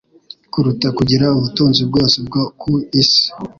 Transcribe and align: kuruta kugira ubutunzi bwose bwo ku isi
kuruta 0.51 0.87
kugira 0.97 1.25
ubutunzi 1.37 1.81
bwose 1.89 2.15
bwo 2.27 2.41
ku 2.59 2.71
isi 3.01 3.23